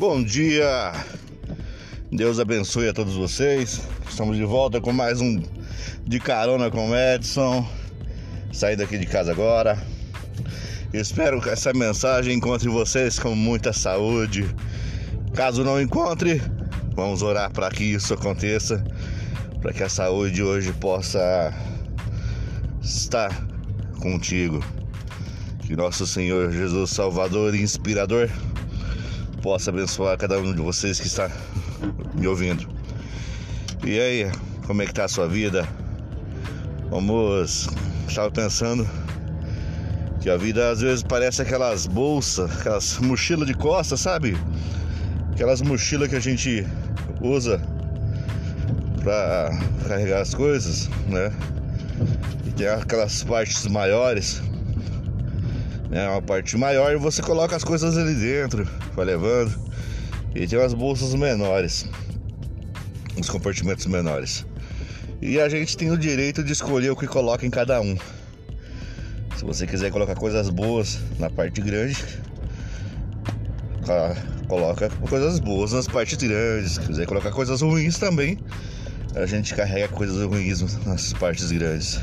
[0.00, 0.94] Bom dia,
[2.10, 3.82] Deus abençoe a todos vocês.
[4.08, 5.42] Estamos de volta com mais um
[6.06, 7.68] de carona com o Edson.
[8.50, 9.76] Saí daqui de casa agora.
[10.94, 14.48] Espero que essa mensagem encontre vocês com muita saúde.
[15.34, 16.40] Caso não encontre,
[16.94, 18.82] vamos orar para que isso aconteça,
[19.60, 21.52] para que a saúde hoje possa
[22.80, 23.30] estar
[24.00, 24.64] contigo.
[25.66, 28.30] Que nosso Senhor Jesus Salvador e Inspirador
[29.42, 31.30] possa abençoar cada um de vocês que está
[32.14, 32.68] me ouvindo.
[33.84, 34.30] E aí,
[34.66, 35.66] como é que tá a sua vida?
[36.90, 37.68] Vamos,
[38.06, 38.88] estava pensando
[40.20, 44.36] que a vida às vezes parece aquelas bolsas, aquelas mochilas de costas, sabe?
[45.32, 46.66] Aquelas mochilas que a gente
[47.22, 47.60] usa
[49.02, 51.32] para carregar as coisas, né?
[52.46, 54.42] E tem aquelas partes maiores
[55.90, 59.52] né, uma parte maior e você coloca as coisas ali dentro, vai levando.
[60.34, 61.86] E tem umas bolsas menores,
[63.18, 64.46] uns compartimentos menores.
[65.20, 67.96] E a gente tem o direito de escolher o que coloca em cada um.
[69.36, 71.96] Se você quiser colocar coisas boas na parte grande,
[74.46, 76.72] coloca coisas boas nas partes grandes.
[76.72, 78.38] Se quiser colocar coisas ruins também,
[79.14, 82.00] a gente carrega coisas ruins nas partes grandes.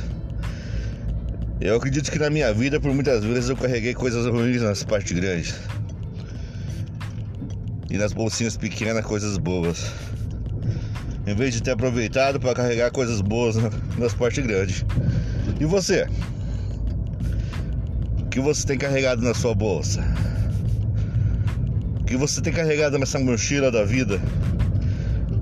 [1.59, 5.11] Eu acredito que na minha vida, por muitas vezes, eu carreguei coisas ruins nas partes
[5.11, 5.55] grandes.
[7.89, 9.91] E nas bolsinhas pequenas, coisas boas.
[11.25, 13.55] Em vez de ter aproveitado para carregar coisas boas
[13.97, 14.85] nas partes grandes.
[15.59, 16.07] E você?
[18.19, 20.03] O que você tem carregado na sua bolsa?
[22.01, 24.21] O que você tem carregado nessa mochila da vida?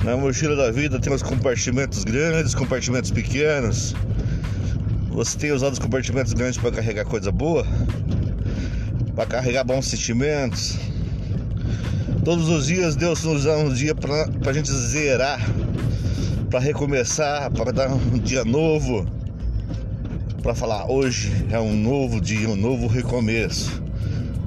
[0.06, 3.94] Na mochila da vida tem os compartimentos grandes, compartimentos pequenos
[5.16, 7.66] você tem usado os compartimentos grandes para carregar coisa boa?
[9.16, 10.78] Para carregar bons sentimentos?
[12.26, 15.40] Todos os dias Deus nos dá um dia para a gente zerar,
[16.50, 19.08] para recomeçar, para dar um dia novo,
[20.44, 23.82] para falar hoje é um novo dia, um novo recomeço,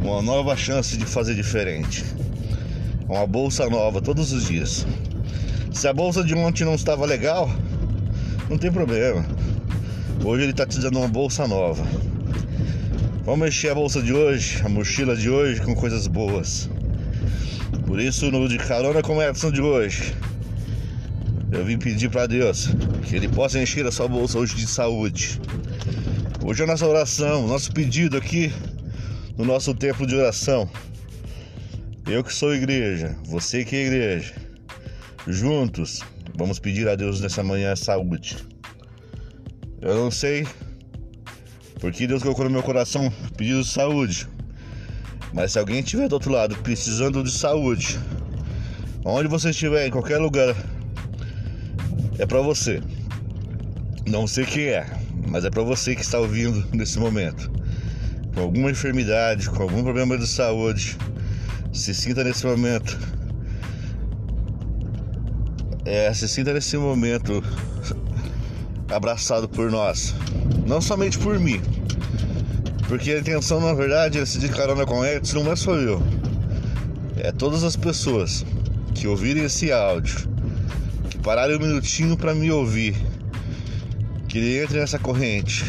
[0.03, 2.05] uma nova chance de fazer diferente,
[3.09, 4.87] uma bolsa nova todos os dias.
[5.73, 7.51] Se a bolsa de ontem não estava legal,
[8.51, 9.25] não tem problema.
[10.25, 11.87] Hoje ele está te dando uma bolsa nova.
[13.25, 16.69] Vamos encher a bolsa de hoje, a mochila de hoje com coisas boas.
[17.87, 20.15] Por isso, no de carona com a Edson de hoje,
[21.53, 22.69] eu vim pedir para Deus
[23.05, 25.41] que Ele possa encher a sua bolsa hoje de saúde.
[26.45, 28.53] Hoje é a nossa oração, nosso pedido aqui
[29.37, 30.69] no nosso tempo de oração.
[32.07, 34.35] Eu que sou igreja, você que é igreja,
[35.27, 36.01] juntos
[36.37, 38.58] vamos pedir a Deus nessa manhã saúde.
[39.89, 40.47] Eu não sei
[41.81, 44.29] porque Deus colocou no meu coração pedido de saúde.
[45.33, 47.99] Mas se alguém estiver do outro lado precisando de saúde,
[49.03, 50.55] onde você estiver, em qualquer lugar,
[52.19, 52.83] é para você.
[54.07, 54.87] Não sei quem é,
[55.27, 57.51] mas é para você que está ouvindo nesse momento.
[58.35, 60.99] Com alguma enfermidade, com algum problema de saúde,
[61.73, 62.99] se sinta nesse momento.
[65.87, 67.43] É, se sinta nesse momento
[68.91, 70.15] abraçado por nós.
[70.67, 71.61] Não somente por mim.
[72.89, 76.03] Porque a intenção, na verdade, esse de carona com Edson não é só eu.
[77.17, 78.45] É todas as pessoas
[78.95, 80.29] que ouvirem esse áudio,
[81.11, 82.97] que pararem um minutinho para me ouvir,
[84.29, 85.65] que ele entre nessa corrente,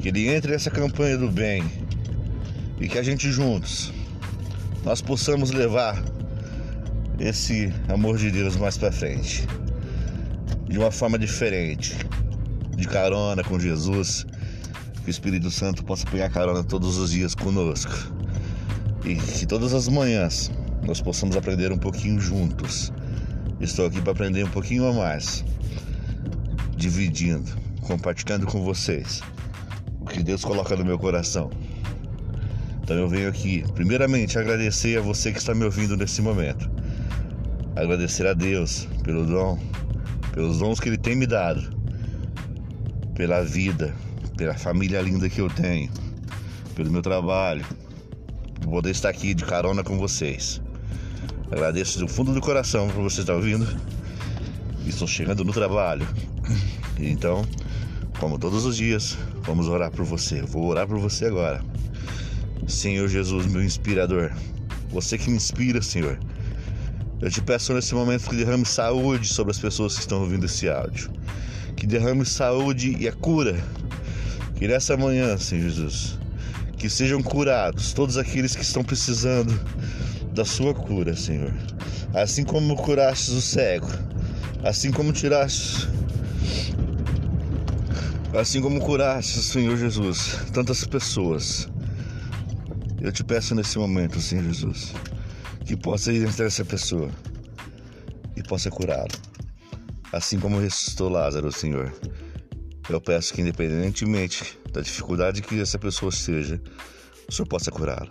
[0.00, 1.62] que ele entre nessa campanha do bem
[2.80, 3.92] e que a gente juntos
[4.84, 6.02] nós possamos levar
[7.18, 9.46] esse amor de Deus mais para frente
[10.68, 11.96] de uma forma diferente,
[12.76, 14.26] de carona com Jesus.
[15.02, 18.12] Que o Espírito Santo possa pegar carona todos os dias conosco.
[19.04, 20.50] E que todas as manhãs
[20.86, 22.92] nós possamos aprender um pouquinho juntos.
[23.60, 25.44] Estou aqui para aprender um pouquinho a mais,
[26.76, 29.20] dividindo, compartilhando com vocês
[30.00, 31.50] o que Deus coloca no meu coração.
[32.82, 36.70] Então eu venho aqui, primeiramente, agradecer a você que está me ouvindo nesse momento.
[37.74, 39.58] Agradecer a Deus pelo dom
[40.38, 41.68] pelos dons que Ele tem me dado,
[43.16, 43.92] pela vida,
[44.36, 45.90] pela família linda que eu tenho,
[46.76, 47.66] pelo meu trabalho,
[48.60, 50.62] por poder estar aqui de carona com vocês.
[51.50, 53.66] Agradeço do fundo do coração por você estar ouvindo.
[54.86, 56.06] Estou chegando no trabalho.
[57.00, 57.44] Então,
[58.20, 60.42] como todos os dias, vamos orar por você.
[60.42, 61.64] Vou orar por você agora.
[62.68, 64.30] Senhor Jesus, meu inspirador.
[64.90, 66.16] Você que me inspira, Senhor.
[67.20, 70.68] Eu te peço nesse momento que derrame saúde sobre as pessoas que estão ouvindo esse
[70.68, 71.10] áudio.
[71.76, 73.58] Que derrame saúde e a cura.
[74.56, 76.18] Que nessa manhã, Senhor Jesus,
[76.76, 79.58] que sejam curados todos aqueles que estão precisando
[80.32, 81.52] da sua cura, Senhor.
[82.14, 83.88] Assim como curastes o cego,
[84.64, 85.88] assim como tiraste
[88.36, 91.68] assim como curaste, Senhor Jesus, tantas pessoas.
[93.00, 94.92] Eu te peço nesse momento, Senhor Jesus,
[95.68, 97.10] que possa ir essa pessoa
[98.34, 99.12] e possa curá-lo.
[100.10, 101.92] Assim como ressuscitou Lázaro, Senhor.
[102.88, 106.58] Eu peço que, independentemente da dificuldade que essa pessoa seja,
[107.28, 108.08] o Senhor possa curá-lo.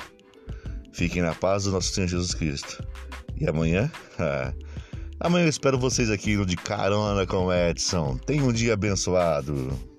[0.94, 2.88] Fiquem na paz do nosso Senhor Jesus Cristo.
[3.36, 3.92] E amanhã?
[5.20, 8.20] Amanhã eu espero vocês aqui no De Carona com Edson.
[8.20, 9.97] Tenha um dia abençoado.